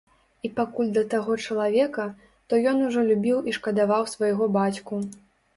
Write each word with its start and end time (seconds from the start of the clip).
І 0.47 0.49
пакуль 0.59 0.87
да 0.95 1.01
таго 1.13 1.35
чалавека, 1.45 2.07
то 2.53 2.59
ён 2.71 2.81
ужо 2.87 3.05
любіў 3.11 3.37
і 3.53 3.57
шкадаваў 3.59 4.11
свайго 4.15 4.49
бацьку. 4.57 5.03